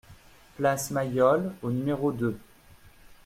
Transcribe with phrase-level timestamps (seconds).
[0.57, 2.35] Place Mayol au numéro deux